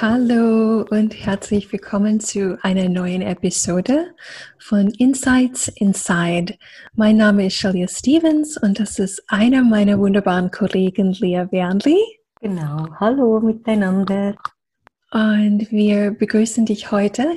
Hallo 0.00 0.86
und 0.90 1.12
herzlich 1.26 1.72
willkommen 1.72 2.20
zu 2.20 2.56
einer 2.62 2.88
neuen 2.88 3.20
Episode 3.20 4.14
von 4.56 4.90
Insights 4.90 5.66
Inside. 5.66 6.56
Mein 6.94 7.16
Name 7.16 7.46
ist 7.46 7.56
Shalia 7.56 7.88
Stevens 7.88 8.56
und 8.56 8.78
das 8.78 9.00
ist 9.00 9.20
einer 9.26 9.64
meiner 9.64 9.98
wunderbaren 9.98 10.52
Kollegen 10.52 11.14
Lea 11.14 11.46
Wernli. 11.50 11.98
Genau, 12.40 12.86
hallo 13.00 13.40
miteinander. 13.40 14.36
Und 15.10 15.68
wir 15.72 16.12
begrüßen 16.12 16.64
dich 16.64 16.92
heute 16.92 17.32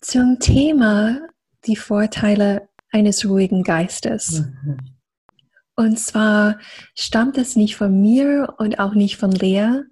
zum 0.00 0.38
Thema 0.38 1.18
die 1.66 1.74
Vorteile 1.74 2.68
eines 2.92 3.28
ruhigen 3.28 3.64
Geistes. 3.64 4.44
Mhm. 4.62 4.78
Und 5.74 5.98
zwar 5.98 6.60
stammt 6.94 7.36
es 7.36 7.56
nicht 7.56 7.74
von 7.74 8.00
mir 8.00 8.54
und 8.58 8.78
auch 8.78 8.94
nicht 8.94 9.16
von 9.16 9.32
Lea, 9.32 9.82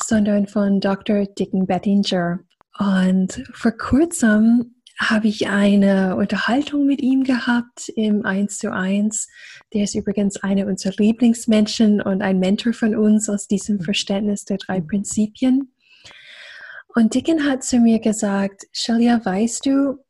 sondern 0.00 0.46
von 0.46 0.80
Dr. 0.80 1.26
Dicken 1.26 1.66
Bettinger. 1.66 2.40
Und 2.78 3.42
vor 3.52 3.72
kurzem 3.72 4.74
habe 4.98 5.28
ich 5.28 5.48
eine 5.48 6.16
Unterhaltung 6.16 6.86
mit 6.86 7.00
ihm 7.00 7.24
gehabt 7.24 7.88
im 7.96 8.24
1 8.24 8.58
zu 8.58 8.72
1. 8.72 9.28
Der 9.72 9.84
ist 9.84 9.94
übrigens 9.94 10.42
einer 10.42 10.66
unserer 10.66 10.94
Lieblingsmenschen 10.96 12.00
und 12.00 12.22
ein 12.22 12.38
Mentor 12.38 12.72
von 12.72 12.96
uns 12.96 13.28
aus 13.28 13.46
diesem 13.46 13.80
Verständnis 13.80 14.44
der 14.44 14.58
drei 14.58 14.80
Prinzipien. 14.80 15.72
Und 16.94 17.14
Dicken 17.14 17.48
hat 17.48 17.64
zu 17.64 17.78
mir 17.78 18.00
gesagt, 18.00 18.64
Shalia, 18.72 19.24
weißt 19.24 19.66
du, 19.66 20.04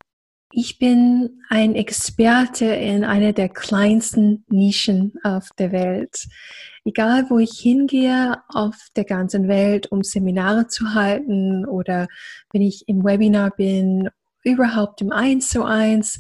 ich 0.53 0.79
bin 0.79 1.43
ein 1.49 1.75
Experte 1.75 2.67
in 2.67 3.05
einer 3.05 3.33
der 3.33 3.49
kleinsten 3.49 4.45
Nischen 4.49 5.15
auf 5.23 5.49
der 5.59 5.73
Welt 5.73 6.27
egal 6.85 7.31
wo 7.31 7.39
ich 7.39 7.53
hingehe 7.59 8.43
auf 8.49 8.77
der 8.97 9.05
ganzen 9.05 9.49
Welt, 9.49 9.91
um 9.91 10.03
Seminare 10.03 10.67
zu 10.69 10.95
halten 10.95 11.65
oder 11.67 12.09
wenn 12.53 12.63
ich 12.63 12.89
im 12.89 13.05
Webinar 13.05 13.51
bin, 13.51 14.09
überhaupt 14.43 15.01
im 15.01 15.13
Eins 15.13 15.51
zu 15.51 15.65
eins, 15.65 16.19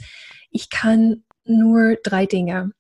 ich 0.51 0.71
kann 0.71 1.25
nur 1.45 1.97
drei 2.03 2.27
Dinge. 2.27 2.73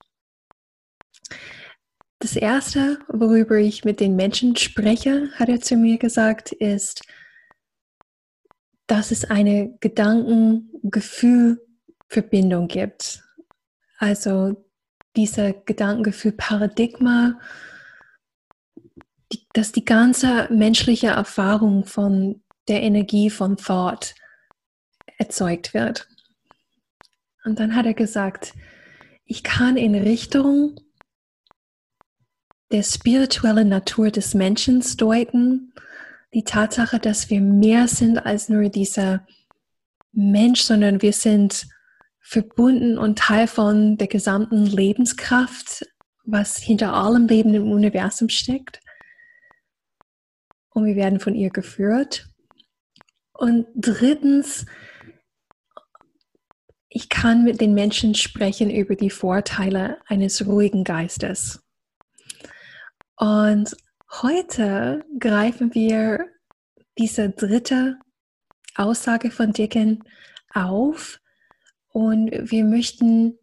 Das 2.20 2.37
erste, 2.37 3.00
worüber 3.09 3.56
ich 3.56 3.84
mit 3.84 3.98
den 3.98 4.14
Menschen 4.14 4.55
spreche, 4.55 5.31
hat 5.34 5.48
er 5.48 5.61
zu 5.61 5.77
mir 5.77 5.98
gesagt, 5.98 6.53
ist, 6.53 7.03
dass 8.93 9.11
es 9.11 9.25
eine 9.25 9.77
Gedankengefühl-Verbindung 9.81 12.69
gibt. 12.69 13.25
Also 13.99 14.65
dieser 15.17 15.55
Gedankengefühl-Paradigma 15.55 17.41
dass 19.55 19.73
die 19.73 19.84
ganze 19.84 20.49
menschliche 20.51 21.09
Erfahrung 21.09 21.84
von 21.84 22.43
der 22.69 22.83
Energie 22.83 23.31
von 23.31 23.57
Thought 23.57 24.15
erzeugt 25.19 25.75
wird. 25.75 26.09
Und 27.45 27.59
dann 27.59 27.75
hat 27.75 27.87
er 27.87 27.95
gesagt, 27.95 28.55
ich 29.25 29.43
kann 29.43 29.77
in 29.77 29.95
Richtung 29.95 30.81
der 32.71 32.83
spirituellen 32.83 33.69
Natur 33.69 34.11
des 34.11 34.34
Menschen 34.34 34.83
deuten, 34.97 35.75
die 36.34 36.44
Tatsache, 36.44 36.98
dass 36.98 37.31
wir 37.31 37.41
mehr 37.41 37.88
sind 37.88 38.19
als 38.19 38.48
nur 38.48 38.69
dieser 38.69 39.26
Mensch, 40.12 40.62
sondern 40.62 41.03
wir 41.03 41.12
sind 41.12 41.66
verbunden 42.20 42.98
und 42.98 43.19
Teil 43.19 43.47
von 43.47 43.97
der 43.97 44.06
gesamten 44.06 44.66
Lebenskraft, 44.66 45.87
was 46.25 46.56
hinter 46.56 46.94
allem 46.94 47.26
Leben 47.26 47.53
im 47.54 47.71
Universum 47.71 48.28
steckt 48.28 48.81
und 50.75 50.87
wir 50.87 50.97
werden 50.97 51.21
von 51.21 51.34
ihr 51.34 51.50
geführt. 51.50 52.28
Und 53.32 53.66
drittens, 53.75 54.66
ich 56.88 57.09
kann 57.09 57.44
mit 57.44 57.60
den 57.60 57.75
Menschen 57.75 58.15
sprechen 58.15 58.71
über 58.71 58.94
die 58.94 59.10
Vorteile 59.10 59.98
eines 60.06 60.47
ruhigen 60.47 60.84
Geistes. 60.84 61.62
Und 63.16 63.76
heute 64.21 65.05
greifen 65.19 65.75
wir 65.75 66.28
diese 66.99 67.31
dritte 67.31 67.99
Aussage 68.77 69.31
von 69.31 69.53
Dicken 69.53 70.05
auf 70.53 71.19
und 71.89 72.31
wir 72.31 72.65
möchten 72.65 73.39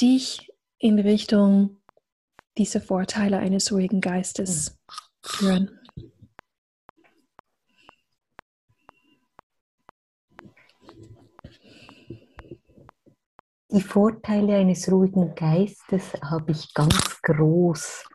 dich 0.00 0.48
in 0.78 0.98
Richtung 0.98 1.80
dieser 2.56 2.80
Vorteile 2.80 3.38
eines 3.38 3.72
ruhigen 3.72 4.00
Geistes 4.00 4.78
führen. 5.22 5.76
Die 13.72 13.80
Vorteile 13.80 14.56
eines 14.56 14.90
ruhigen 14.90 15.34
Geistes 15.34 16.14
habe 16.22 16.52
ich 16.52 16.74
ganz 16.74 17.20
groß 17.22 18.09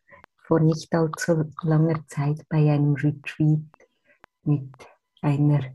vor 0.47 0.59
nicht 0.59 0.93
allzu 0.93 1.51
langer 1.63 2.05
Zeit 2.07 2.47
bei 2.49 2.71
einem 2.71 2.93
Retreat 2.93 3.65
mit 4.43 4.73
einer 5.21 5.71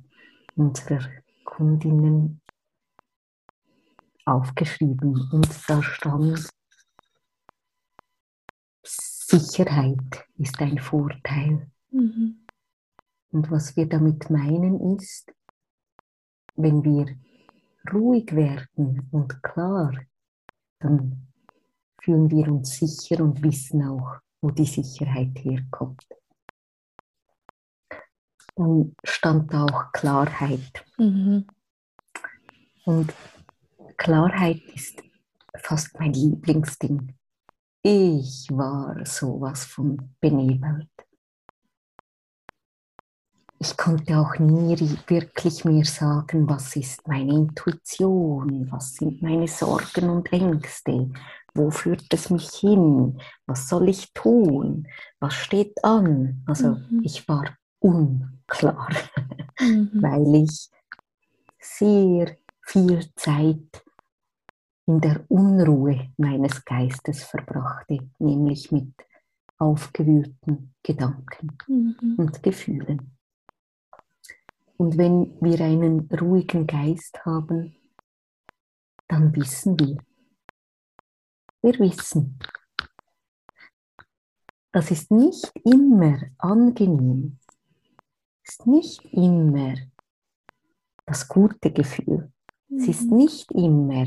unserer 0.55 1.09
Kundinnen 1.45 2.41
aufgeschrieben. 4.25 5.29
Und 5.33 5.49
da 5.69 5.83
stand, 5.83 6.49
Sicherheit 8.85 10.27
ist 10.39 10.61
ein 10.61 10.79
Vorteil. 10.79 11.71
Mhm. 11.91 12.47
Und 13.33 13.51
was 13.51 13.77
wir 13.77 13.87
damit 13.89 14.31
meinen 14.31 14.97
ist, 14.97 15.33
wenn 16.57 16.85
wir 16.85 17.17
ruhig 17.93 18.35
werden 18.35 19.09
und 19.11 19.43
klar, 19.43 19.93
dann 20.81 21.29
fühlen 22.03 22.31
wir 22.31 22.49
uns 22.49 22.77
sicher 22.77 23.23
und 23.23 23.43
wissen 23.43 23.83
auch, 23.85 24.21
wo 24.41 24.51
die 24.51 24.67
Sicherheit 24.67 25.39
herkommt. 25.39 26.07
Dann 28.57 28.95
stand 29.05 29.53
da 29.53 29.65
auch 29.65 29.93
Klarheit. 29.93 30.85
Mhm. 30.99 31.47
Und 32.85 33.13
Klarheit 33.97 34.63
ist 34.75 35.03
fast 35.57 35.99
mein 35.99 36.13
Lieblingsding. 36.13 37.15
Ich 37.83 38.49
war 38.51 39.05
sowas 39.07 39.65
von 39.65 40.15
benebelt 40.21 40.89
ich 43.63 43.77
konnte 43.77 44.19
auch 44.19 44.39
nie 44.39 44.75
wirklich 45.07 45.67
mir 45.67 45.85
sagen, 45.85 46.49
was 46.49 46.75
ist 46.77 47.07
meine 47.07 47.35
Intuition, 47.35 48.67
was 48.73 48.95
sind 48.95 49.21
meine 49.21 49.47
Sorgen 49.49 50.09
und 50.09 50.33
Ängste, 50.33 51.11
wo 51.55 51.71
führt 51.71 52.07
es 52.13 52.31
mich 52.31 52.51
hin, 52.51 53.21
was 53.47 53.69
soll 53.69 53.89
ich 53.89 54.13
tun, 54.13 54.89
was 55.19 55.35
steht 55.35 55.85
an. 55.85 56.43
Also 56.47 56.77
mhm. 56.77 57.03
ich 57.03 57.29
war 57.29 57.45
unklar, 57.81 58.89
mhm. 59.61 59.91
weil 59.95 60.35
ich 60.35 60.71
sehr 61.59 62.37
viel 62.63 63.05
Zeit 63.17 63.85
in 64.87 65.01
der 65.01 65.25
Unruhe 65.29 66.13
meines 66.17 66.65
Geistes 66.65 67.23
verbrachte, 67.25 67.99
nämlich 68.19 68.73
mit 68.73 68.93
aufgewühlten 69.59 70.75
Gedanken 70.83 71.59
mhm. 71.69 72.15
und 72.17 72.43
Gefühlen. 72.43 73.17
Und 74.77 74.97
wenn 74.97 75.37
wir 75.41 75.61
einen 75.61 76.09
ruhigen 76.11 76.67
Geist 76.67 77.25
haben, 77.27 77.77
dann 79.09 79.37
wissen 79.37 79.79
wir. 79.79 79.99
Wir 81.63 81.79
wissen. 81.79 82.39
Das 84.73 84.91
ist 84.91 85.11
nicht 85.11 85.53
immer 85.65 86.21
angenehm. 86.39 87.39
Ist 88.43 88.67
nicht 88.67 89.05
immer 89.13 89.75
das 91.07 91.29
gute 91.29 91.73
Gefühl. 91.73 92.33
Es 92.75 92.87
ist 92.89 93.11
mhm. 93.11 93.17
nicht 93.17 93.51
immer 93.53 94.07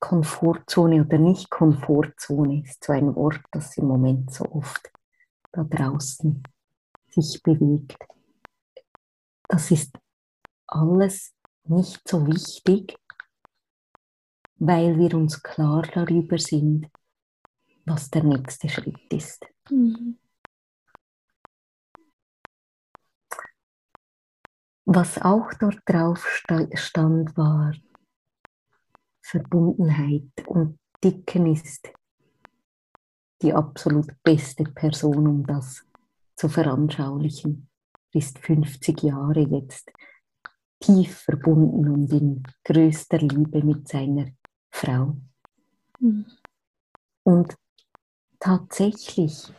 Komfortzone 0.00 1.04
oder 1.04 1.18
nicht 1.18 1.48
Komfortzone 1.48 2.62
ist 2.62 2.84
so 2.84 2.92
ein 2.92 3.14
Wort, 3.14 3.40
das 3.50 3.76
im 3.78 3.86
Moment 3.86 4.32
so 4.32 4.44
oft 4.52 4.90
da 5.52 5.64
draußen 5.64 6.42
sich 7.08 7.42
bewegt. 7.42 7.96
Das 9.48 9.70
ist 9.70 9.96
alles 10.66 11.32
nicht 11.64 12.06
so 12.06 12.26
wichtig, 12.26 12.98
weil 14.56 14.98
wir 14.98 15.14
uns 15.14 15.42
klar 15.42 15.82
darüber 15.94 16.38
sind, 16.38 16.88
was 17.84 18.10
der 18.10 18.24
nächste 18.24 18.68
Schritt 18.68 19.12
ist. 19.12 19.46
Mhm. 19.70 20.18
Was 24.88 25.20
auch 25.20 25.52
dort 25.58 25.80
drauf 25.84 26.24
stand, 26.74 27.36
war 27.36 27.74
Verbundenheit 29.20 30.46
und 30.46 30.78
Dicken 31.02 31.52
ist 31.52 31.90
die 33.42 33.52
absolut 33.52 34.06
beste 34.22 34.64
Person, 34.64 35.26
um 35.26 35.46
das 35.46 35.84
zu 36.36 36.48
veranschaulichen. 36.48 37.68
Ist 38.12 38.38
50 38.38 39.02
Jahre 39.02 39.40
jetzt 39.40 39.90
tief 40.80 41.18
verbunden 41.18 41.88
und 41.90 42.12
in 42.12 42.42
größter 42.64 43.18
Liebe 43.18 43.62
mit 43.62 43.88
seiner 43.88 44.26
Frau. 44.76 45.16
Mhm. 46.00 46.26
Und 47.22 47.56
tatsächlich, 48.38 49.50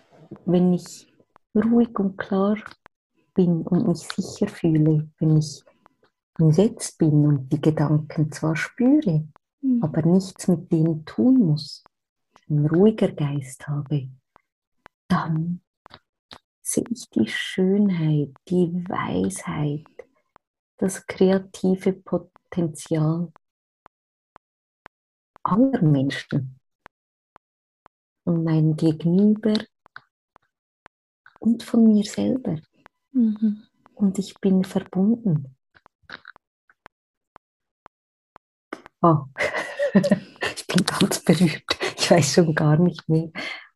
wenn 0.45 0.73
ich 0.73 1.11
ruhig 1.55 1.97
und 1.97 2.17
klar 2.17 2.57
bin 3.33 3.63
und 3.63 3.87
mich 3.87 4.07
sicher 4.07 4.47
fühle, 4.47 5.09
wenn 5.17 5.37
ich 5.37 5.63
im 6.37 6.51
Jetzt 6.51 6.99
bin 6.99 7.25
und 7.25 7.51
die 7.51 7.59
Gedanken 7.59 8.31
zwar 8.31 8.55
spüre, 8.55 9.27
mhm. 9.61 9.83
aber 9.83 10.03
nichts 10.03 10.47
mit 10.47 10.71
denen 10.71 11.03
tun 11.05 11.39
muss, 11.39 11.83
ein 12.47 12.67
ruhiger 12.67 13.11
Geist 13.11 13.67
habe, 13.67 14.09
dann 15.07 15.61
sehe 16.61 16.85
ich 16.91 17.09
die 17.09 17.27
Schönheit, 17.27 18.35
die 18.47 18.85
Weisheit, 18.87 19.87
das 20.77 21.07
kreative 21.07 21.93
Potenzial 21.93 23.31
aller 25.47 25.81
Menschen 25.81 26.59
und 28.25 28.43
mein 28.43 28.75
Gegenüber 28.75 29.53
und 31.39 31.63
von 31.63 31.87
mir 31.87 32.03
selber. 32.03 32.57
Mhm. 33.11 33.63
Und 33.95 34.19
ich 34.19 34.33
bin 34.39 34.63
verbunden. 34.63 35.55
Oh. 39.01 39.25
ich 39.93 40.67
bin 40.67 40.85
ganz 40.85 41.23
berührt. 41.23 41.63
Ich 41.97 42.11
weiß 42.11 42.33
schon 42.33 42.53
gar 42.53 42.77
nicht 42.77 43.07
mehr, 43.07 43.31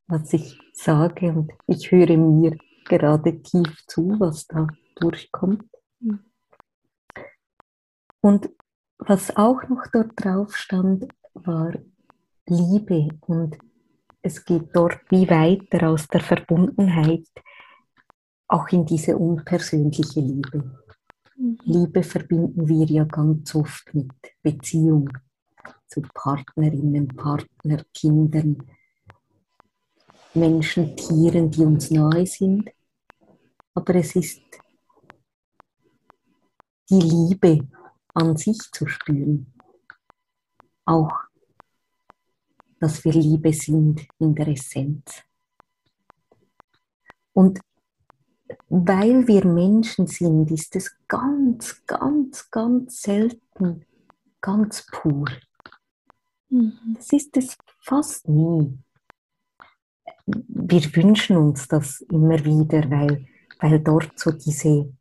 was 0.08 0.34
ich 0.34 0.60
sage 0.74 1.30
und 1.30 1.52
ich 1.68 1.92
höre 1.92 2.18
mir 2.18 2.58
gerade 2.86 3.42
tief 3.42 3.86
zu, 3.88 4.20
was 4.20 4.48
da 4.48 4.68
durchkommt. 4.96 5.64
Mhm. 6.00 6.26
Und 8.20 8.50
was 8.98 9.36
auch 9.36 9.64
noch 9.68 9.88
dort 9.92 10.12
drauf 10.16 10.56
stand, 10.56 11.08
war 11.34 11.74
Liebe 12.48 13.10
und 13.22 13.58
es 14.22 14.44
geht 14.46 14.70
dort 14.74 15.00
wie 15.10 15.30
weiter 15.30 15.90
aus 15.90 16.08
der 16.08 16.22
Verbundenheit 16.22 17.28
auch 18.48 18.68
in 18.70 18.86
diese 18.86 19.18
unpersönliche 19.18 20.20
Liebe. 20.20 20.78
Mhm. 21.38 21.58
Liebe 21.64 22.04
verbinden 22.04 22.68
wir 22.68 22.86
ja 22.86 23.06
ganz 23.06 23.56
oft 23.56 23.94
mit 23.94 24.12
Beziehung 24.44 25.10
zu 25.88 26.02
Partnerinnen, 26.02 27.08
Partner, 27.08 27.84
Kindern, 27.94 28.58
Menschen, 30.34 30.96
Tieren, 30.96 31.50
die 31.50 31.64
uns 31.64 31.92
nahe 31.92 32.26
sind. 32.26 32.70
Aber 33.74 33.96
es 33.96 34.16
ist 34.16 34.42
die 36.90 37.00
Liebe 37.00 37.68
an 38.14 38.36
sich 38.36 38.60
zu 38.72 38.86
spüren. 38.88 39.54
Auch 40.86 41.12
dass 42.82 43.06
wir 43.06 43.14
Liebe 43.14 43.54
sind 43.54 44.08
in 44.18 44.34
der 44.34 44.48
Essenz. 44.48 45.24
Und 47.32 47.62
weil 48.68 49.28
wir 49.28 49.46
Menschen 49.46 50.08
sind, 50.08 50.50
ist 50.52 50.76
es 50.76 50.94
ganz, 51.08 51.84
ganz, 51.86 52.50
ganz 52.50 53.02
selten 53.02 53.86
ganz 54.42 54.86
pur. 54.92 55.28
Mhm. 56.50 56.74
Das 56.96 57.14
ist 57.14 57.38
es 57.38 57.56
fast 57.80 58.28
nie. 58.28 58.78
Wir 60.26 60.96
wünschen 60.96 61.38
uns 61.38 61.68
das 61.68 62.02
immer 62.02 62.44
wieder, 62.44 62.90
weil, 62.90 63.28
weil 63.60 63.80
dort 63.80 64.18
so 64.20 64.32
diese 64.32 64.92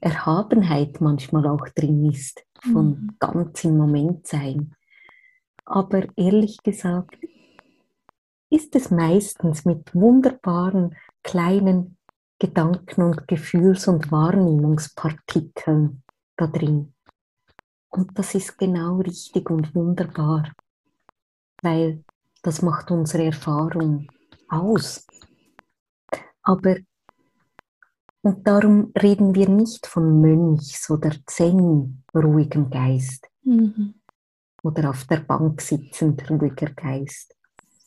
Erhabenheit 0.00 1.00
manchmal 1.00 1.46
auch 1.46 1.68
drin 1.68 2.10
ist, 2.10 2.44
von 2.72 2.88
mhm. 2.88 3.16
ganz 3.18 3.64
im 3.64 3.76
Moment 3.76 4.26
sein. 4.26 4.74
Aber 5.70 6.02
ehrlich 6.16 6.58
gesagt 6.64 7.16
ist 8.50 8.74
es 8.74 8.90
meistens 8.90 9.64
mit 9.64 9.94
wunderbaren 9.94 10.96
kleinen 11.22 11.96
Gedanken 12.40 13.02
und 13.02 13.28
Gefühls- 13.28 13.86
und 13.86 14.10
Wahrnehmungspartikeln 14.10 16.02
da 16.36 16.48
drin. 16.48 16.92
Und 17.88 18.18
das 18.18 18.34
ist 18.34 18.58
genau 18.58 18.96
richtig 18.96 19.48
und 19.48 19.72
wunderbar, 19.72 20.52
weil 21.62 22.02
das 22.42 22.62
macht 22.62 22.90
unsere 22.90 23.26
Erfahrung 23.26 24.08
aus. 24.48 25.06
Aber, 26.42 26.78
und 28.22 28.44
darum 28.44 28.92
reden 29.00 29.36
wir 29.36 29.48
nicht 29.48 29.86
von 29.86 30.20
Mönchs 30.20 30.90
oder 30.90 31.12
Zen 31.26 32.02
ruhigem 32.12 32.70
Geist, 32.70 33.28
mhm 33.42 33.99
oder 34.62 34.90
auf 34.90 35.04
der 35.04 35.20
Bank 35.20 35.60
sitzend 35.60 36.28
ruhiger 36.30 36.70
Geist, 36.70 37.34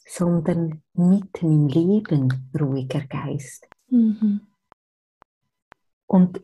sondern 0.06 0.82
mitten 0.94 1.52
im 1.52 1.68
Leben 1.68 2.52
ruhiger 2.60 3.02
Geist. 3.02 3.68
Mhm. 3.90 4.42
Und 6.08 6.42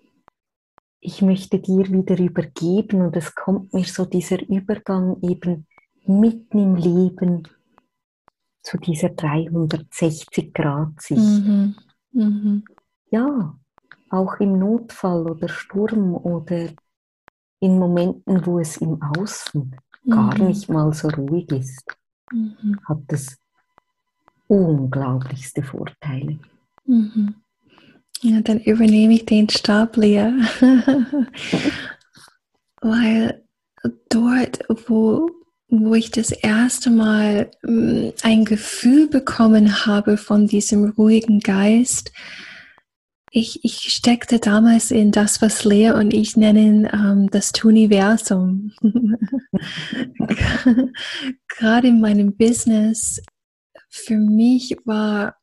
ich 0.99 1.21
möchte 1.21 1.59
dir 1.59 1.91
wieder 1.91 2.17
übergeben 2.17 3.01
und 3.01 3.15
es 3.15 3.33
kommt 3.33 3.73
mir 3.73 3.85
so 3.85 4.05
dieser 4.05 4.41
Übergang 4.47 5.21
eben 5.21 5.65
mitten 6.05 6.59
im 6.59 6.75
Leben 6.75 7.47
zu 8.61 8.77
dieser 8.77 9.09
360 9.09 10.53
Grad 10.53 11.01
Sicht. 11.01 11.21
Mhm. 11.21 11.75
Mhm. 12.11 12.63
Ja, 13.11 13.57
auch 14.09 14.39
im 14.39 14.59
Notfall 14.59 15.29
oder 15.29 15.47
Sturm 15.47 16.15
oder 16.15 16.69
in 17.59 17.77
Momenten, 17.77 18.45
wo 18.45 18.59
es 18.59 18.77
im 18.77 19.01
Außen 19.01 19.75
gar 20.07 20.37
mhm. 20.37 20.47
nicht 20.47 20.69
mal 20.69 20.93
so 20.93 21.07
ruhig 21.09 21.49
ist, 21.51 21.83
mhm. 22.31 22.79
hat 22.87 23.03
es 23.07 23.37
unglaublichste 24.47 25.63
Vorteile. 25.63 26.39
Mhm. 26.85 27.35
Ja, 28.21 28.41
dann 28.41 28.59
übernehme 28.59 29.13
ich 29.13 29.25
den 29.25 29.47
Stab, 29.49 29.95
Lea. 29.95 30.31
Weil 32.81 33.43
dort, 34.09 34.59
wo, 34.87 35.29
wo 35.69 35.93
ich 35.95 36.11
das 36.11 36.31
erste 36.31 36.89
Mal 36.89 37.49
mm, 37.63 38.09
ein 38.23 38.43
Gefühl 38.43 39.07
bekommen 39.07 39.85
habe 39.85 40.17
von 40.17 40.47
diesem 40.47 40.89
ruhigen 40.89 41.39
Geist, 41.39 42.11
ich, 43.31 43.63
ich 43.63 43.93
steckte 43.93 44.39
damals 44.39 44.91
in 44.91 45.11
das, 45.11 45.41
was 45.41 45.63
Lea 45.63 45.91
und 45.91 46.13
ich 46.13 46.35
nennen 46.35 46.89
ähm, 46.91 47.29
das 47.29 47.51
Tuniversum. 47.51 48.73
Gerade 51.47 51.87
in 51.87 52.01
meinem 52.01 52.35
Business, 52.35 53.21
für 53.89 54.17
mich 54.17 54.77
war 54.85 55.35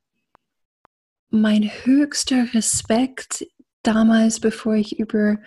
mein 1.31 1.71
höchster 1.85 2.53
Respekt 2.55 3.47
damals, 3.83 4.41
bevor 4.41 4.75
ich 4.75 4.99
über 4.99 5.39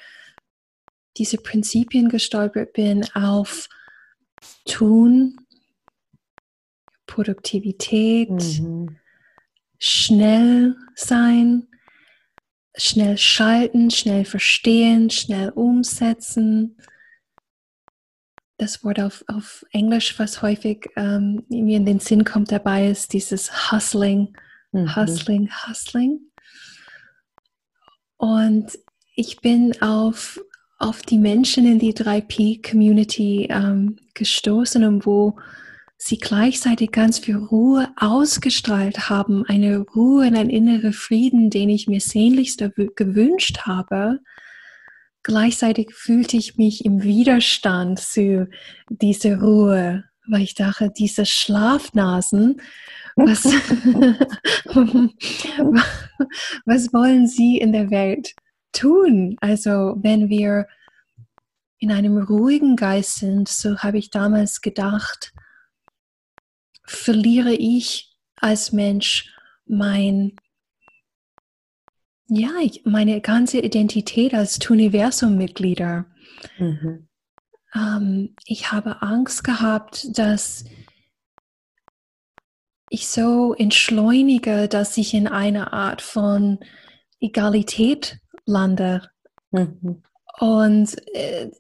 diese 1.18 1.38
Prinzipien 1.38 2.10
gestolpert 2.10 2.74
bin, 2.74 3.06
auf 3.14 3.68
Tun, 4.66 5.38
Produktivität, 7.06 8.30
mhm. 8.30 8.98
schnell 9.80 10.76
sein, 10.96 11.69
schnell 12.80 13.18
schalten, 13.18 13.92
schnell 13.92 14.26
verstehen, 14.26 15.10
schnell 15.10 15.50
umsetzen. 15.50 16.78
Das 18.58 18.84
Wort 18.84 19.00
auf, 19.00 19.24
auf 19.28 19.66
Englisch, 19.72 20.18
was 20.20 20.42
häufig 20.42 20.90
ähm, 20.96 21.44
mir 21.50 21.78
in 21.78 21.86
den 21.86 22.00
Sinn 22.00 22.26
kommt 22.26 22.52
dabei, 22.52 22.90
ist 22.90 23.14
dieses 23.14 23.72
Hustling, 23.72 24.36
mhm. 24.72 24.96
Hustling, 24.96 25.50
Hustling. 25.68 26.20
Und 28.18 28.78
ich 29.16 29.40
bin 29.40 29.82
auf, 29.82 30.40
auf 30.78 31.02
die 31.02 31.20
Menschen 31.20 31.66
in 31.66 31.80
die 31.80 31.94
3P-Community 31.94 33.48
ähm, 33.50 33.98
gestoßen 34.14 34.84
und 34.84 35.06
wo 35.06 35.38
sie 36.02 36.18
gleichzeitig 36.18 36.92
ganz 36.92 37.20
viel 37.20 37.36
Ruhe 37.36 37.90
ausgestrahlt 37.98 39.10
haben, 39.10 39.44
eine 39.46 39.80
Ruhe 39.80 40.28
und 40.28 40.38
ein 40.38 40.50
innerer 40.50 40.94
Frieden, 40.94 41.50
den 41.50 41.68
ich 41.70 41.88
mir 41.88 42.00
sehnlichst 42.00 42.64
gewünscht 42.96 43.64
habe. 43.64 44.22
Gleichzeitig 45.24 45.94
fühlte 45.94 46.38
ich 46.38 46.56
mich 46.56 46.86
im 46.86 47.04
Widerstand 47.04 48.00
zu 48.00 48.48
dieser 48.90 49.42
Ruhe, 49.42 50.06
weil 50.26 50.44
ich 50.44 50.56
dachte, 50.56 50.90
diese 50.98 51.26
Schlafnasen, 51.26 52.62
was, 53.18 53.44
was 56.66 56.94
wollen 56.94 57.28
sie 57.28 57.58
in 57.58 57.74
der 57.74 57.92
Welt 57.92 58.36
tun? 58.72 59.36
Also 59.42 59.98
wenn 59.98 60.30
wir 60.30 60.66
in 61.80 61.92
einem 61.92 62.20
ruhigen 62.20 62.78
Geist 62.78 63.16
sind, 63.16 63.50
so 63.50 63.80
habe 63.80 63.98
ich 63.98 64.12
damals 64.12 64.62
gedacht, 64.62 65.34
verliere 66.90 67.54
ich 67.54 68.16
als 68.36 68.72
Mensch 68.72 69.34
mein, 69.66 70.36
ja, 72.28 72.52
meine 72.84 73.22
ganze 73.22 73.60
Identität 73.60 74.34
als 74.34 74.60
Universum-Mitglieder. 74.70 76.06
Mhm. 76.58 77.08
Ähm, 77.76 78.36
ich 78.46 78.72
habe 78.72 79.02
Angst 79.02 79.44
gehabt, 79.44 80.18
dass 80.18 80.66
ich 82.90 83.08
so 83.08 83.54
entschleunige, 83.54 84.68
dass 84.68 84.98
ich 84.98 85.14
in 85.14 85.28
einer 85.28 85.74
Art 85.74 86.02
von 86.02 86.60
Egalität 87.20 88.20
lande. 88.46 89.10
Mhm. 89.52 90.02
Und 90.40 90.96
äh, 91.14 91.52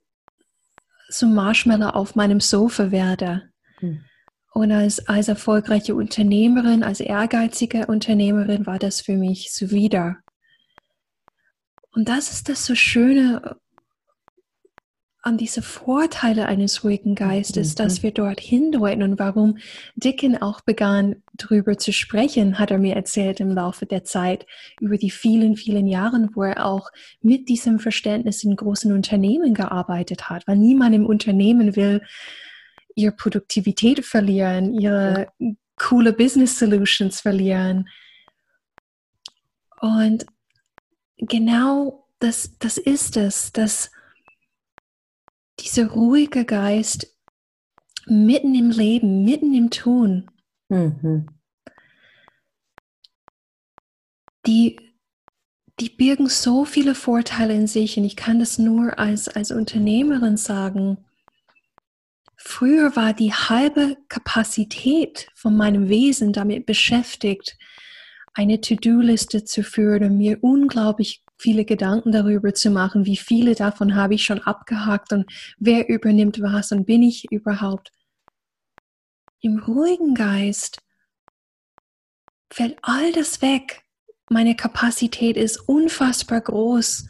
so 1.09 1.27
Marshmallow 1.27 1.89
auf 1.89 2.15
meinem 2.15 2.39
Sofa 2.39 2.91
werde. 2.91 3.51
Mhm. 3.81 4.05
Und 4.51 4.72
als, 4.72 5.08
als 5.08 5.27
erfolgreiche 5.27 5.96
Unternehmerin, 5.96 6.84
als 6.84 7.00
ehrgeizige 7.00 7.88
Unternehmerin 7.88 8.65
war 8.65 8.79
das 8.79 9.01
für 9.01 9.15
mich 9.15 9.51
zuwider. 9.51 10.18
Und 11.91 12.10
das 12.10 12.32
ist 12.32 12.50
das 12.50 12.65
so 12.65 12.75
Schöne 12.75 13.58
an 15.22 15.38
diese 15.38 15.62
Vorteile 15.62 16.46
eines 16.46 16.84
ruhigen 16.84 17.13
Geistes, 17.13 17.74
mhm. 17.74 17.75
dass 17.75 18.03
wir 18.03 18.12
dort 18.12 18.39
hindeuten 18.39 19.03
und 19.03 19.20
warum 19.20 19.58
Dicken 19.96 20.41
auch 20.41 20.62
begann, 20.62 21.18
darüber 21.34 21.77
zu 21.77 21.91
sprechen, 21.91 22.58
hat 22.58 22.72
er 22.72 22.77
mir 22.77 22.96
erzählt 22.96 23.39
im 23.39 23.51
Laufe 23.51 23.86
der 23.86 24.03
Zeit, 24.03 24.46
über 24.79 24.98
die 24.98 25.12
vielen, 25.12 25.58
vielen 25.58 25.88
Jahre, 25.88 26.29
wo 26.34 26.44
er 26.44 26.65
auch 26.65 26.89
mit 27.22 27.50
diesem 27.50 27.79
Verständnis 27.79 28.44
in 28.44 28.56
großen 28.56 28.94
Unternehmen 28.94 29.53
gearbeitet 29.53 30.29
hat, 30.29 30.48
weil 30.48 30.58
niemand 30.58 30.96
im 30.96 31.06
Unternehmen 31.06 31.75
will 31.75 32.01
ihre 32.96 33.13
Produktivität 33.13 34.05
verlieren, 34.05 34.74
ihre 34.74 35.31
ja. 35.38 35.51
coole 35.77 36.13
Business 36.13 36.60
Solutions 36.60 37.22
verlieren. 37.22 37.88
Und 39.79 40.25
genau 41.17 42.08
das, 42.19 42.58
das 42.60 42.77
ist 42.77 43.17
es, 43.17 43.51
dass 43.51 43.91
dieser 45.60 45.88
ruhige 45.88 46.46
Geist 46.46 47.15
mitten 48.05 48.55
im 48.55 48.72
Leben, 48.72 49.24
mitten 49.24 49.53
im 49.53 49.69
Tun, 49.69 50.29
mhm. 50.69 51.27
die, 54.46 54.79
die 55.79 55.89
birgen 55.89 56.27
so 56.27 56.65
viele 56.65 56.96
Vorteile 56.96 57.53
in 57.53 57.67
sich 57.67 57.98
und 57.98 58.05
ich 58.05 58.15
kann 58.15 58.39
das 58.39 58.58
nur 58.58 58.98
als, 59.00 59.27
als 59.27 59.51
Unternehmerin 59.51 60.38
sagen. 60.38 61.05
Früher 62.41 62.96
war 62.96 63.13
die 63.13 63.34
halbe 63.34 63.98
Kapazität 64.08 65.27
von 65.36 65.58
meinem 65.58 65.89
Wesen 65.89 66.31
damit 66.31 66.65
beschäftigt, 66.65 67.58
eine 68.34 68.62
To-Do-Liste 68.62 69.43
zu 69.43 69.62
führen 69.62 70.03
und 70.05 70.17
mir 70.17 70.38
unglaublich 70.41 71.22
viele 71.38 71.65
Gedanken 71.65 72.13
darüber 72.13 72.53
zu 72.53 72.69
machen, 72.69 73.05
wie 73.05 73.17
viele 73.17 73.55
davon 73.55 73.96
habe 73.96 74.13
ich 74.13 74.24
schon 74.24 74.39
abgehakt 74.39 75.12
und 75.12 75.29
wer 75.58 75.89
übernimmt 75.89 76.41
was 76.41 76.72
und 76.72 76.86
bin 76.86 77.03
ich 77.03 77.29
überhaupt. 77.29 77.91
Im 79.41 79.60
ruhigen 79.60 80.15
Geist 80.15 80.81
fällt 82.51 82.77
all 82.81 83.12
das 83.12 83.41
weg. 83.41 83.84
Meine 84.29 84.55
Kapazität 84.55 85.36
ist 85.36 85.58
unfassbar 85.58 86.39
groß, 86.39 87.10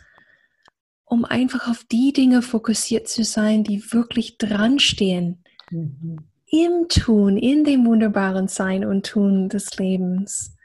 um 1.09 1.25
einfach 1.25 1.67
auf 1.67 1.83
die 1.83 2.13
Dinge 2.13 2.43
fokussiert 2.43 3.07
zu 3.07 3.23
sein, 3.23 3.63
die 3.63 3.91
wirklich 3.91 4.37
dran 4.37 4.79
stehen. 4.79 5.43
Mhm. 5.71 6.19
Im 6.45 6.87
Tun, 6.87 7.37
in 7.37 7.63
dem 7.63 7.85
wunderbaren 7.85 8.47
Sein 8.47 8.85
und 8.85 9.07
Tun 9.07 9.49
des 9.49 9.75
Lebens. 9.77 10.55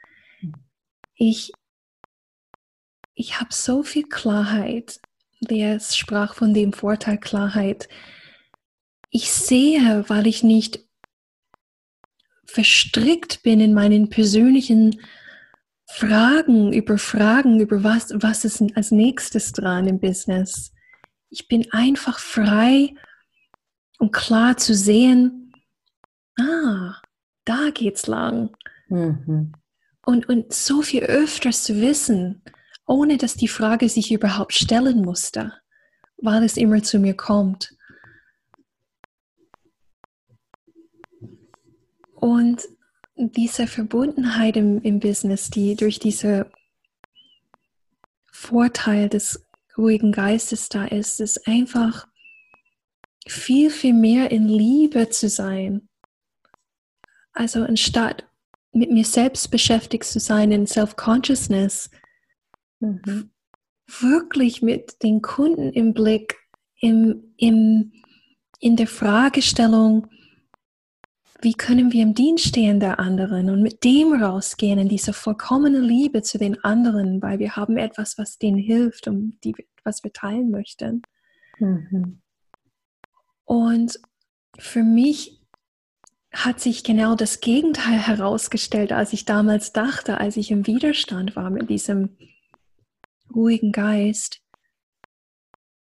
Mhm. 0.41 0.53
Ich 1.15 1.51
ich 3.15 3.39
habe 3.39 3.53
so 3.53 3.81
viel 3.81 4.03
Klarheit. 4.03 4.99
Der 5.41 5.79
sprach 5.79 6.35
von 6.35 6.53
dem 6.53 6.73
Vorteil 6.73 7.17
Klarheit. 7.17 7.89
Ich 9.09 9.31
sehe, 9.31 10.03
weil 10.07 10.27
ich 10.27 10.43
nicht 10.43 10.79
verstrickt 12.45 13.41
bin 13.41 13.59
in 13.59 13.73
meinen 13.73 14.09
persönlichen 14.09 15.01
Fragen 15.87 16.73
über 16.73 16.97
Fragen 16.97 17.59
über 17.59 17.83
was, 17.83 18.11
was 18.15 18.43
ist 18.43 18.61
als 18.75 18.91
nächstes 18.91 19.51
dran 19.51 19.87
im 19.87 19.99
Business. 19.99 20.71
Ich 21.29 21.47
bin 21.47 21.71
einfach 21.71 22.19
frei 22.19 22.93
und 23.99 24.11
klar 24.11 24.57
zu 24.57 24.73
sehen, 24.73 25.53
ah, 26.39 26.95
da 27.45 27.69
geht's 27.73 28.07
lang. 28.07 28.55
Mhm. 28.87 29.53
Und, 30.05 30.29
und 30.29 30.53
so 30.53 30.81
viel 30.81 31.03
öfters 31.03 31.63
zu 31.63 31.79
wissen, 31.81 32.43
ohne 32.87 33.17
dass 33.17 33.35
die 33.35 33.47
Frage 33.47 33.89
sich 33.89 34.11
überhaupt 34.11 34.53
stellen 34.53 35.01
musste, 35.01 35.53
weil 36.17 36.43
es 36.43 36.57
immer 36.57 36.83
zu 36.83 36.99
mir 36.99 37.15
kommt. 37.15 37.75
Und 42.13 42.63
diese 43.15 43.67
Verbundenheit 43.67 44.57
im, 44.57 44.81
im 44.81 44.99
Business, 44.99 45.49
die 45.49 45.75
durch 45.75 45.99
diese 45.99 46.51
Vorteil 48.31 49.09
des 49.09 49.45
ruhigen 49.77 50.11
Geistes 50.11 50.69
da 50.69 50.85
ist, 50.85 51.19
ist 51.19 51.47
einfach 51.47 52.07
viel, 53.27 53.69
viel 53.69 53.93
mehr 53.93 54.31
in 54.31 54.47
Liebe 54.47 55.09
zu 55.09 55.29
sein. 55.29 55.89
Also 57.33 57.63
anstatt 57.63 58.27
mit 58.71 58.91
mir 58.91 59.05
selbst 59.05 59.49
beschäftigt 59.49 60.05
zu 60.05 60.19
sein 60.19 60.51
in 60.51 60.67
Self-Consciousness, 60.67 61.89
Mhm. 62.79 63.31
Wirklich 63.87 64.61
mit 64.61 65.03
den 65.03 65.21
Kunden 65.21 65.71
im 65.71 65.93
Blick, 65.93 66.37
im, 66.79 67.33
im, 67.37 67.91
in 68.59 68.75
der 68.75 68.87
Fragestellung, 68.87 70.07
wie 71.41 71.53
können 71.53 71.91
wir 71.91 72.03
im 72.03 72.13
Dienst 72.13 72.45
stehen 72.45 72.79
der 72.79 72.99
anderen 72.99 73.49
und 73.49 73.61
mit 73.61 73.83
dem 73.83 74.13
rausgehen 74.13 74.79
in 74.79 74.89
diese 74.89 75.13
vollkommene 75.13 75.79
Liebe 75.79 76.21
zu 76.21 76.37
den 76.37 76.63
anderen, 76.63 77.21
weil 77.21 77.39
wir 77.39 77.55
haben 77.55 77.77
etwas, 77.77 78.17
was 78.17 78.37
denen 78.37 78.57
hilft 78.57 79.07
und 79.07 79.37
die, 79.43 79.55
was 79.83 80.03
wir 80.03 80.13
teilen 80.13 80.49
möchten. 80.49 81.01
Mhm. 81.59 82.21
Und 83.43 83.99
für 84.57 84.83
mich 84.83 85.41
hat 86.33 86.59
sich 86.59 86.83
genau 86.83 87.15
das 87.15 87.39
Gegenteil 87.39 87.97
herausgestellt, 87.97 88.91
als 88.91 89.13
ich 89.13 89.25
damals 89.25 89.71
dachte, 89.71 90.19
als 90.19 90.35
ich 90.37 90.51
im 90.51 90.67
Widerstand 90.67 91.35
war 91.35 91.49
mit 91.49 91.69
diesem 91.69 92.17
ruhigen 93.33 93.71
Geist. 93.71 94.41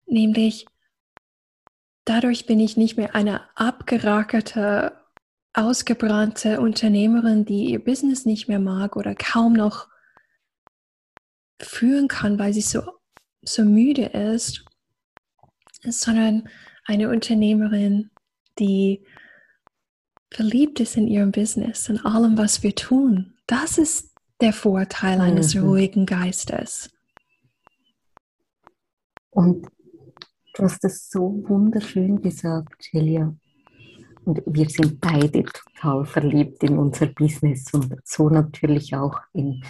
Nämlich 0.06 0.66
dadurch 2.04 2.46
bin 2.46 2.60
ich 2.60 2.76
nicht 2.76 2.96
mehr 2.96 3.14
eine 3.14 3.42
abgerackerte, 3.56 4.97
ausgebrannte 5.54 6.60
Unternehmerin, 6.60 7.44
die 7.44 7.70
ihr 7.70 7.82
Business 7.82 8.24
nicht 8.24 8.48
mehr 8.48 8.60
mag 8.60 8.96
oder 8.96 9.14
kaum 9.14 9.54
noch 9.54 9.88
führen 11.60 12.08
kann, 12.08 12.38
weil 12.38 12.52
sie 12.52 12.60
so, 12.60 12.82
so 13.42 13.64
müde 13.64 14.06
ist, 14.06 14.64
sondern 15.82 16.48
eine 16.84 17.08
Unternehmerin, 17.08 18.10
die 18.58 19.04
verliebt 20.30 20.80
ist 20.80 20.96
in 20.96 21.08
ihrem 21.08 21.32
Business, 21.32 21.88
in 21.88 21.98
allem, 22.04 22.36
was 22.38 22.62
wir 22.62 22.74
tun. 22.74 23.34
Das 23.46 23.78
ist 23.78 24.14
der 24.40 24.52
Vorteil 24.52 25.20
eines 25.20 25.54
mhm. 25.54 25.64
ruhigen 25.64 26.06
Geistes. 26.06 26.90
Und 29.30 29.66
du 30.54 30.62
hast 30.62 30.84
es 30.84 31.08
so 31.10 31.42
wunderschön 31.48 32.20
gesagt, 32.20 32.82
Celia. 32.82 33.34
Und 34.28 34.42
wir 34.44 34.68
sind 34.68 35.00
beide 35.00 35.42
total 35.42 36.04
verliebt 36.04 36.62
in 36.62 36.78
unser 36.78 37.06
Business 37.06 37.72
und 37.72 37.96
so 38.04 38.28
natürlich 38.28 38.94
auch 38.94 39.18
in 39.32 39.62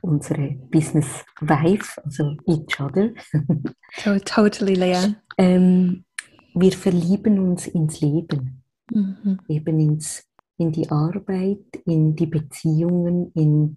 unsere 0.00 0.52
Business 0.70 1.22
Wife, 1.42 2.02
also 2.02 2.34
each 2.46 2.80
other. 2.80 3.10
totally, 4.24 4.74
Lea. 4.74 5.16
Ähm, 5.36 6.06
wir 6.54 6.72
verlieben 6.72 7.38
uns 7.40 7.66
ins 7.66 8.00
Leben, 8.00 8.62
mhm. 8.90 9.38
eben 9.48 9.78
ins 9.78 10.24
in 10.56 10.72
die 10.72 10.90
Arbeit, 10.90 11.66
in 11.84 12.16
die 12.16 12.26
Beziehungen, 12.26 13.32
in, 13.34 13.76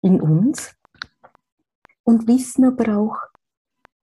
in 0.00 0.22
uns 0.22 0.74
und 2.02 2.26
wissen 2.26 2.64
aber 2.64 2.96
auch, 2.96 3.16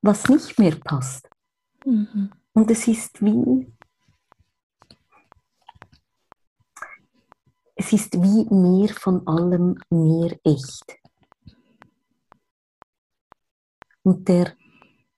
was 0.03 0.29
nicht 0.29 0.59
mehr 0.59 0.75
passt. 0.75 1.27
Mhm. 1.83 2.29
Und 2.53 2.69
es 2.69 2.87
ist 2.87 3.23
wie, 3.23 3.72
es 7.75 7.93
ist 7.93 8.13
wie 8.21 8.53
mehr 8.53 8.89
von 8.89 9.27
allem 9.27 9.77
mehr 9.89 10.37
echt. 10.43 10.99
Und 14.03 14.27
der 14.27 14.53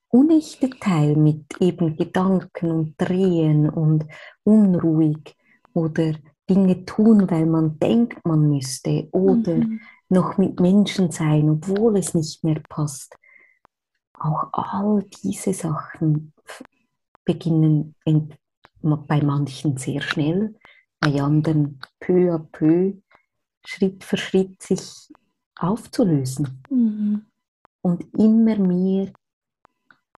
unechte 0.08 0.70
Teil 0.70 1.16
mit 1.16 1.60
eben 1.60 1.96
Gedanken 1.96 2.70
und 2.70 2.94
Drehen 2.98 3.68
und 3.68 4.06
unruhig 4.44 5.36
oder 5.74 6.14
Dinge 6.48 6.84
tun, 6.84 7.30
weil 7.30 7.46
man 7.46 7.78
denkt, 7.78 8.24
man 8.24 8.48
müsste 8.48 9.08
oder 9.10 9.56
mhm. 9.56 9.80
noch 10.08 10.38
mit 10.38 10.60
Menschen 10.60 11.10
sein, 11.10 11.50
obwohl 11.50 11.98
es 11.98 12.14
nicht 12.14 12.44
mehr 12.44 12.62
passt. 12.68 13.16
Auch 14.14 14.48
all 14.52 15.04
diese 15.22 15.52
Sachen 15.52 16.32
beginnen 17.24 17.94
bei 18.82 19.20
manchen 19.20 19.76
sehr 19.76 20.00
schnell, 20.00 20.54
bei 21.00 21.20
anderen 21.20 21.80
peu 22.00 22.32
à 22.32 22.38
peu, 22.38 22.94
Schritt 23.64 24.04
für 24.04 24.16
Schritt 24.16 24.62
sich 24.62 25.12
aufzulösen. 25.56 26.62
Mhm. 26.70 27.26
Und 27.82 28.02
immer 28.14 28.58
mehr 28.58 29.12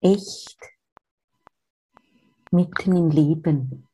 echt 0.01 0.59
mitten 2.51 2.97
im 2.97 3.11
Leben. 3.11 3.87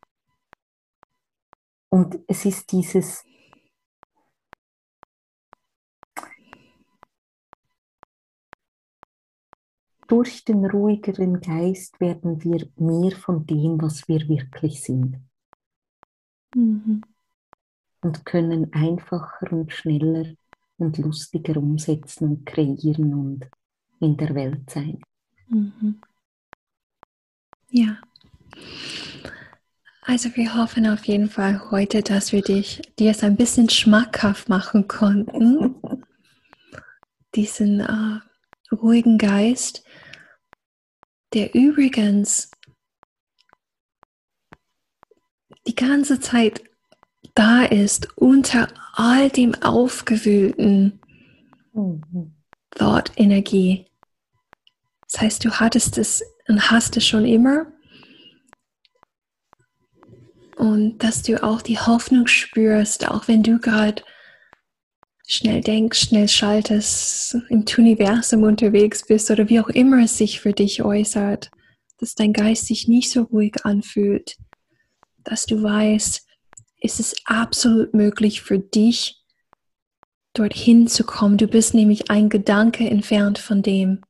Und 1.88 2.18
es 2.26 2.44
ist 2.44 2.70
dieses 2.72 3.24
durch 10.06 10.44
den 10.44 10.66
ruhigeren 10.66 11.40
Geist 11.40 11.98
werden 12.00 12.42
wir 12.44 12.68
mehr 12.76 13.12
von 13.16 13.46
dem, 13.46 13.80
was 13.80 14.06
wir 14.06 14.28
wirklich 14.28 14.82
sind. 14.82 15.18
Mhm. 16.54 17.02
Und 18.00 18.24
können 18.24 18.72
einfacher 18.72 19.52
und 19.52 19.72
schneller 19.72 20.34
und 20.76 20.98
lustiger 20.98 21.56
umsetzen 21.56 22.28
und 22.28 22.46
kreieren 22.46 23.14
und 23.14 23.50
in 24.00 24.16
der 24.16 24.34
Welt 24.34 24.68
sein. 24.70 25.00
Mhm. 25.48 26.00
Ja. 27.70 27.98
Also 30.02 30.36
wir 30.36 30.54
hoffen 30.54 30.86
auf 30.86 31.06
jeden 31.06 31.30
Fall 31.30 31.70
heute, 31.70 32.02
dass 32.02 32.32
wir 32.32 32.42
dich, 32.42 32.82
dir 32.98 33.10
es 33.10 33.24
ein 33.24 33.36
bisschen 33.36 33.70
schmackhaft 33.70 34.48
machen 34.48 34.86
konnten. 34.86 35.76
Diesen 37.34 37.80
äh, 37.80 38.20
ruhigen 38.74 39.18
Geist, 39.18 39.82
der 41.32 41.54
übrigens 41.54 42.50
die 45.66 45.74
ganze 45.74 46.20
Zeit 46.20 46.62
da 47.34 47.64
ist 47.64 48.08
unter 48.16 48.68
all 48.92 49.28
dem 49.28 49.54
aufgewühlten. 49.62 51.00
Thought-Energie. 52.70 53.86
Das 55.10 55.20
heißt, 55.20 55.44
du 55.44 55.50
hattest 55.52 55.98
es 55.98 56.22
und 56.48 56.70
hast 56.70 56.96
es 56.96 57.06
schon 57.06 57.24
immer. 57.24 57.66
Und 60.56 60.98
dass 60.98 61.22
du 61.22 61.42
auch 61.42 61.62
die 61.62 61.78
Hoffnung 61.78 62.26
spürst, 62.26 63.08
auch 63.08 63.26
wenn 63.26 63.42
du 63.42 63.58
gerade 63.58 64.02
schnell 65.26 65.60
denkst, 65.60 66.08
schnell 66.08 66.28
schaltest, 66.28 67.36
im 67.48 67.64
Universum 67.76 68.42
unterwegs 68.42 69.06
bist 69.06 69.30
oder 69.30 69.48
wie 69.48 69.60
auch 69.60 69.68
immer 69.68 70.04
es 70.04 70.18
sich 70.18 70.40
für 70.40 70.52
dich 70.52 70.82
äußert, 70.82 71.50
dass 71.98 72.14
dein 72.14 72.32
Geist 72.32 72.66
sich 72.66 72.86
nicht 72.88 73.10
so 73.10 73.22
ruhig 73.22 73.64
anfühlt, 73.64 74.36
dass 75.24 75.46
du 75.46 75.62
weißt, 75.62 76.26
es 76.80 77.00
ist 77.00 77.22
absolut 77.24 77.94
möglich 77.94 78.42
für 78.42 78.58
dich, 78.58 79.24
dorthin 80.34 80.86
zu 80.86 81.04
kommen. 81.04 81.38
Du 81.38 81.46
bist 81.46 81.74
nämlich 81.74 82.10
ein 82.10 82.28
Gedanke 82.28 82.88
entfernt 82.88 83.38
von 83.38 83.62
dem. 83.62 84.02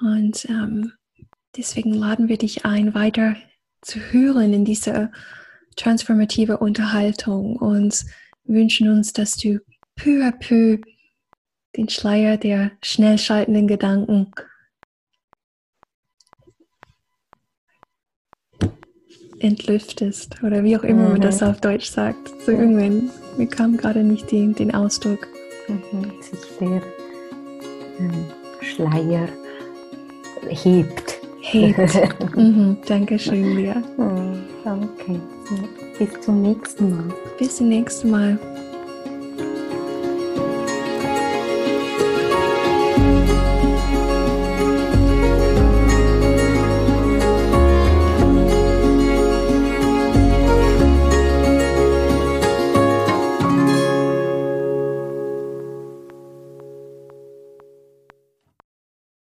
Und 0.00 0.44
ähm, 0.46 0.92
deswegen 1.56 1.92
laden 1.92 2.28
wir 2.28 2.38
dich 2.38 2.64
ein, 2.64 2.94
weiter 2.94 3.36
zu 3.80 4.00
hören 4.00 4.52
in 4.52 4.64
diese 4.64 5.12
transformative 5.76 6.58
Unterhaltung 6.58 7.56
und 7.56 8.04
wünschen 8.44 8.88
uns, 8.88 9.12
dass 9.12 9.36
du 9.36 9.60
peu 9.96 10.22
à 10.24 10.32
peu 10.32 10.80
den 11.76 11.88
Schleier 11.88 12.36
der 12.36 12.72
schnell 12.82 13.18
schaltenden 13.18 13.66
Gedanken 13.66 14.32
entlüftest 19.44 20.36
oder 20.42 20.64
wie 20.64 20.76
auch 20.76 20.82
immer 20.82 21.04
mhm. 21.04 21.12
man 21.12 21.20
das 21.20 21.40
mhm. 21.40 21.48
auf 21.48 21.60
Deutsch 21.60 21.90
sagt. 21.90 22.32
So 22.44 22.52
irgendwann, 22.52 23.10
mir 23.36 23.46
kam 23.46 23.76
gerade 23.76 24.02
nicht 24.02 24.30
die, 24.30 24.52
den 24.52 24.74
Ausdruck. 24.74 25.28
Mhm. 25.68 26.12
Sich 26.20 26.40
der 26.60 26.82
ähm, 27.98 28.24
Schleier 28.60 29.28
hebt. 30.48 31.14
Hebt. 31.40 31.78
mhm, 32.36 32.78
Dankeschön, 32.86 33.56
Lia. 33.56 33.82
Okay. 34.64 35.20
Bis 35.98 36.20
zum 36.22 36.42
nächsten 36.42 36.90
Mal. 36.90 37.14
Bis 37.38 37.56
zum 37.56 37.68
nächsten 37.68 38.10
Mal. 38.10 38.38